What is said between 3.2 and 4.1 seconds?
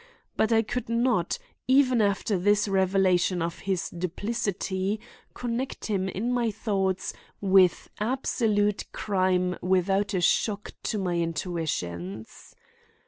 of his